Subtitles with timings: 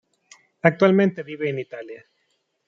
[0.63, 2.03] Actualmente vive en Italia.